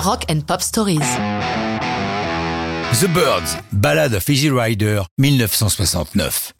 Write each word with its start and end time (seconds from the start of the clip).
Rock 0.00 0.24
and 0.30 0.40
Pop 0.46 0.62
Stories. 0.62 0.98
The 3.00 3.06
Birds, 3.12 3.58
Ballad 3.70 4.14
of 4.14 4.26
Easy 4.30 4.48
Rider, 4.48 5.02
1969. 5.18 6.54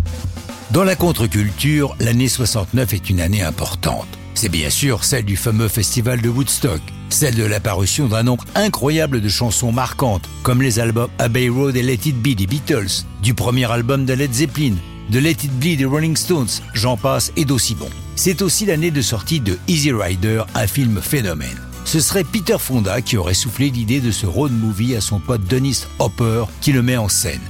Dans 0.72 0.84
la 0.84 0.94
contre-culture, 0.94 1.96
l'année 2.00 2.28
69 2.28 2.92
est 2.92 3.08
une 3.08 3.22
année 3.22 3.42
importante. 3.42 4.06
C'est 4.34 4.50
bien 4.50 4.68
sûr 4.68 5.04
celle 5.04 5.24
du 5.24 5.38
fameux 5.38 5.68
festival 5.68 6.20
de 6.20 6.28
Woodstock, 6.28 6.82
celle 7.08 7.34
de 7.34 7.44
l'apparition 7.44 8.08
d'un 8.08 8.24
nombre 8.24 8.44
incroyable 8.54 9.22
de 9.22 9.28
chansons 9.30 9.72
marquantes, 9.72 10.28
comme 10.42 10.60
les 10.60 10.78
albums 10.78 11.08
Abbey 11.18 11.48
Road 11.48 11.76
et 11.76 11.82
Let 11.82 12.00
It 12.04 12.16
Be 12.16 12.36
des 12.36 12.46
Beatles, 12.46 13.04
du 13.22 13.32
premier 13.32 13.70
album 13.72 14.04
de 14.04 14.12
Led 14.12 14.34
Zeppelin, 14.34 14.74
de 15.08 15.18
Let 15.18 15.30
It 15.30 15.52
Be 15.58 15.78
des 15.78 15.86
Rolling 15.86 16.16
Stones, 16.16 16.60
j'en 16.74 16.98
passe 16.98 17.32
et 17.38 17.46
d'aussi 17.46 17.74
bon. 17.74 17.88
C'est 18.16 18.42
aussi 18.42 18.66
l'année 18.66 18.90
de 18.90 19.00
sortie 19.00 19.40
de 19.40 19.58
Easy 19.66 19.92
Rider, 19.92 20.42
un 20.54 20.66
film 20.66 21.00
phénomène. 21.00 21.69
Ce 21.90 21.98
serait 21.98 22.22
Peter 22.22 22.56
Fonda 22.56 23.02
qui 23.02 23.16
aurait 23.16 23.34
soufflé 23.34 23.68
l'idée 23.68 23.98
de 23.98 24.12
ce 24.12 24.24
road 24.24 24.52
movie 24.52 24.94
à 24.94 25.00
son 25.00 25.18
pote 25.18 25.42
Dennis 25.42 25.86
Hopper 25.98 26.44
qui 26.60 26.70
le 26.70 26.82
met 26.82 26.96
en 26.96 27.08
scène. 27.08 27.40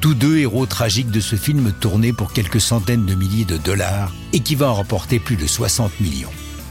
Tous 0.00 0.14
deux 0.14 0.38
héros 0.38 0.64
tragiques 0.64 1.10
de 1.10 1.20
ce 1.20 1.36
film 1.36 1.70
tourné 1.80 2.14
pour 2.14 2.32
quelques 2.32 2.62
centaines 2.62 3.04
de 3.04 3.14
milliers 3.14 3.44
de 3.44 3.58
dollars 3.58 4.14
et 4.32 4.40
qui 4.40 4.54
va 4.54 4.70
en 4.70 4.74
remporter 4.76 5.18
plus 5.18 5.36
de 5.36 5.46
60 5.46 6.00
millions. 6.00 6.30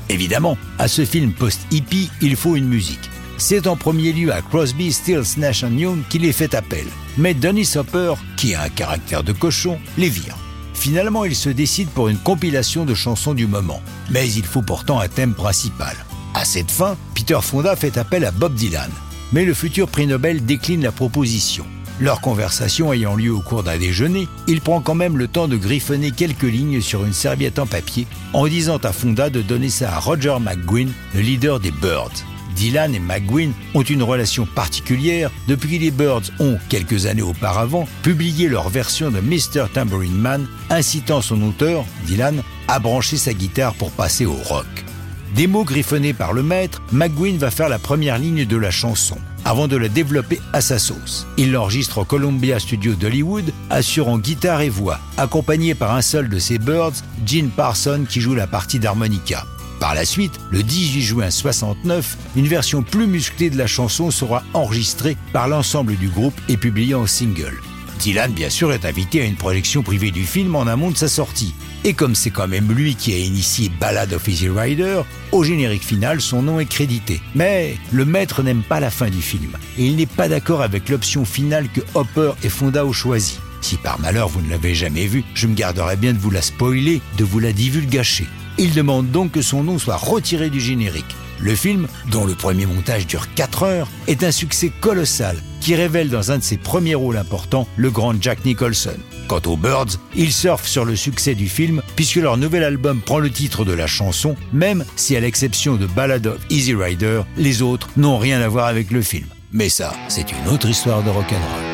Évidemment, 0.09 0.57
à 0.79 0.87
ce 0.87 1.05
film 1.05 1.31
post-hippie, 1.31 2.09
il 2.19 2.35
faut 2.35 2.55
une 2.55 2.67
musique. 2.67 3.11
C'est 3.37 3.67
en 3.67 3.75
premier 3.75 4.11
lieu 4.11 4.33
à 4.33 4.41
Crosby, 4.41 4.91
Stills, 4.91 5.37
Nash 5.37 5.61
Young 5.61 5.99
qu'il 6.09 6.25
est 6.25 6.31
fait 6.31 6.55
appel. 6.55 6.87
Mais 7.19 7.35
Dennis 7.35 7.73
Hopper, 7.75 8.15
qui 8.37 8.55
a 8.55 8.63
un 8.63 8.69
caractère 8.69 9.21
de 9.21 9.33
cochon, 9.33 9.77
les 9.99 10.09
vire. 10.09 10.35
Finalement, 10.73 11.25
il 11.25 11.35
se 11.35 11.49
décide 11.49 11.89
pour 11.89 12.09
une 12.09 12.17
compilation 12.17 12.85
de 12.85 12.95
chansons 12.95 13.35
du 13.35 13.45
moment. 13.45 13.83
Mais 14.09 14.27
il 14.31 14.45
faut 14.45 14.63
pourtant 14.63 14.99
un 14.99 15.09
thème 15.09 15.35
principal. 15.35 15.95
À 16.39 16.45
cette 16.45 16.71
fin, 16.71 16.95
Peter 17.15 17.37
Fonda 17.41 17.75
fait 17.75 17.97
appel 17.97 18.23
à 18.23 18.31
Bob 18.31 18.53
Dylan. 18.55 18.89
Mais 19.33 19.43
le 19.43 19.53
futur 19.53 19.89
prix 19.89 20.07
Nobel 20.07 20.45
décline 20.45 20.81
la 20.81 20.93
proposition. 20.93 21.65
Leur 21.99 22.21
conversation 22.21 22.93
ayant 22.93 23.17
lieu 23.17 23.33
au 23.33 23.41
cours 23.41 23.63
d'un 23.63 23.77
déjeuner, 23.77 24.25
il 24.47 24.61
prend 24.61 24.79
quand 24.79 24.95
même 24.95 25.17
le 25.17 25.27
temps 25.27 25.49
de 25.49 25.57
griffonner 25.57 26.11
quelques 26.11 26.43
lignes 26.43 26.79
sur 26.79 27.03
une 27.03 27.11
serviette 27.11 27.59
en 27.59 27.65
papier 27.65 28.07
en 28.31 28.47
disant 28.47 28.77
à 28.77 28.93
Fonda 28.93 29.29
de 29.29 29.41
donner 29.41 29.69
ça 29.69 29.93
à 29.93 29.99
Roger 29.99 30.37
McGuinn, 30.39 30.93
le 31.13 31.19
leader 31.19 31.59
des 31.59 31.71
Birds. 31.71 32.23
Dylan 32.55 32.95
et 32.95 32.99
McGuinn 32.99 33.51
ont 33.73 33.81
une 33.81 34.03
relation 34.03 34.45
particulière 34.45 35.31
depuis 35.49 35.77
que 35.77 35.83
les 35.83 35.91
Birds 35.91 36.31
ont, 36.39 36.57
quelques 36.69 37.05
années 37.05 37.21
auparavant, 37.21 37.85
publié 38.01 38.47
leur 38.47 38.69
version 38.69 39.11
de 39.11 39.19
Mr. 39.19 39.65
Tambourine 39.73 40.15
Man, 40.15 40.47
incitant 40.69 41.19
son 41.19 41.41
auteur, 41.41 41.83
Dylan, 42.05 42.43
à 42.69 42.79
brancher 42.79 43.17
sa 43.17 43.33
guitare 43.33 43.73
pour 43.73 43.91
passer 43.91 44.25
au 44.25 44.35
rock. 44.35 44.85
Des 45.35 45.45
mots 45.45 45.63
griffonnés 45.63 46.13
par 46.13 46.33
le 46.33 46.41
maître, 46.41 46.81
McGuinn 46.91 47.37
va 47.37 47.51
faire 47.51 47.69
la 47.69 47.77
première 47.77 48.17
ligne 48.17 48.45
de 48.45 48.57
la 48.57 48.71
chanson, 48.71 49.17
avant 49.45 49.67
de 49.67 49.77
la 49.77 49.87
développer 49.87 50.39
à 50.53 50.61
sa 50.61 50.79
sauce. 50.79 51.27
Il 51.37 51.51
l'enregistre 51.51 51.99
au 51.99 52.05
Columbia 52.05 52.59
Studio 52.59 52.95
d'Hollywood, 52.95 53.53
assurant 53.69 54.17
guitare 54.17 54.61
et 54.61 54.69
voix, 54.69 54.99
accompagné 55.17 55.75
par 55.75 55.95
un 55.95 56.01
seul 56.01 56.29
de 56.29 56.39
ses 56.39 56.57
birds, 56.57 57.03
Gene 57.25 57.49
Parson 57.49 58.05
qui 58.09 58.21
joue 58.21 58.33
la 58.33 58.47
partie 58.47 58.79
d'harmonica. 58.79 59.45
Par 59.79 59.93
la 59.95 60.03
suite, 60.03 60.39
le 60.51 60.63
18 60.63 61.01
juin 61.01 61.29
69, 61.29 62.17
une 62.35 62.47
version 62.47 62.81
plus 62.81 63.07
musclée 63.07 63.49
de 63.49 63.57
la 63.57 63.67
chanson 63.67 64.11
sera 64.11 64.43
enregistrée 64.53 65.15
par 65.31 65.47
l'ensemble 65.47 65.95
du 65.95 66.09
groupe 66.09 66.39
et 66.49 66.57
publiée 66.57 66.95
en 66.95 67.07
single. 67.07 67.61
Dylan, 67.99 68.31
bien 68.31 68.49
sûr, 68.49 68.71
est 68.71 68.85
invité 68.85 69.21
à 69.21 69.25
une 69.25 69.35
projection 69.35 69.83
privée 69.83 70.11
du 70.11 70.23
film 70.23 70.55
en 70.55 70.67
amont 70.67 70.89
de 70.89 70.97
sa 70.97 71.09
sortie. 71.09 71.53
Et 71.83 71.93
comme 71.93 72.15
c'est 72.15 72.29
quand 72.29 72.47
même 72.47 72.71
lui 72.71 72.95
qui 72.95 73.13
a 73.13 73.17
initié 73.17 73.69
Ballad 73.79 74.13
of 74.13 74.27
Easy 74.27 74.47
Rider, 74.47 75.01
au 75.33 75.43
générique 75.43 75.85
final, 75.85 76.21
son 76.21 76.41
nom 76.41 76.59
est 76.59 76.65
crédité. 76.65 77.21
Mais 77.35 77.75
le 77.91 78.05
maître 78.05 78.41
n'aime 78.41 78.63
pas 78.63 78.79
la 78.79 78.89
fin 78.89 79.09
du 79.09 79.21
film, 79.21 79.51
et 79.77 79.85
il 79.85 79.97
n'est 79.97 80.05
pas 80.05 80.29
d'accord 80.29 80.61
avec 80.61 80.87
l'option 80.87 81.25
finale 81.25 81.67
que 81.67 81.81
Hopper 81.93 82.31
et 82.43 82.49
Fonda 82.49 82.85
ont 82.85 82.93
choisie. 82.93 83.39
Si 83.61 83.75
par 83.75 83.99
malheur 83.99 84.29
vous 84.29 84.41
ne 84.41 84.49
l'avez 84.49 84.73
jamais 84.73 85.05
vu, 85.05 85.25
je 85.33 85.47
me 85.47 85.53
garderai 85.53 85.97
bien 85.97 86.13
de 86.13 86.19
vous 86.19 86.31
la 86.31 86.41
spoiler, 86.41 87.01
de 87.17 87.25
vous 87.25 87.39
la 87.39 87.51
divulgacher. 87.51 88.27
Il 88.57 88.73
demande 88.73 89.11
donc 89.11 89.33
que 89.33 89.41
son 89.41 89.63
nom 89.63 89.77
soit 89.77 89.97
retiré 89.97 90.49
du 90.49 90.61
générique. 90.61 91.15
Le 91.41 91.55
film, 91.55 91.87
dont 92.11 92.25
le 92.25 92.35
premier 92.35 92.65
montage 92.65 93.07
dure 93.07 93.33
4 93.33 93.63
heures, 93.63 93.87
est 94.07 94.23
un 94.23 94.31
succès 94.31 94.71
colossal 94.81 95.37
qui 95.61 95.75
révèle 95.75 96.09
dans 96.09 96.31
un 96.31 96.37
de 96.37 96.43
ses 96.43 96.57
premiers 96.57 96.95
rôles 96.95 97.17
importants 97.17 97.67
le 97.77 97.89
grand 97.91 98.13
Jack 98.21 98.45
Nicholson. 98.45 98.97
Quant 99.27 99.41
aux 99.45 99.57
Birds, 99.57 99.99
ils 100.15 100.33
surfent 100.33 100.67
sur 100.67 100.85
le 100.85 100.95
succès 100.95 101.35
du 101.35 101.47
film 101.47 101.81
puisque 101.95 102.15
leur 102.15 102.37
nouvel 102.37 102.63
album 102.63 103.01
prend 103.01 103.19
le 103.19 103.29
titre 103.29 103.63
de 103.63 103.73
la 103.73 103.87
chanson, 103.87 104.35
même 104.51 104.83
si 104.95 105.15
à 105.15 105.19
l'exception 105.19 105.75
de 105.75 105.85
Ballad 105.85 106.27
of 106.27 106.39
Easy 106.49 106.73
Rider, 106.73 107.21
les 107.37 107.61
autres 107.61 107.89
n'ont 107.95 108.17
rien 108.17 108.41
à 108.41 108.47
voir 108.47 108.65
avec 108.65 108.91
le 108.91 109.01
film. 109.01 109.27
Mais 109.51 109.69
ça, 109.69 109.93
c'est 110.07 110.31
une 110.31 110.53
autre 110.53 110.67
histoire 110.67 111.03
de 111.03 111.09
rock'n'roll. 111.09 111.68